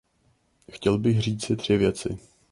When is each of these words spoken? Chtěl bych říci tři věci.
Chtěl 0.71 0.97
bych 0.97 1.21
říci 1.21 1.55
tři 1.55 1.77
věci. 1.77 2.17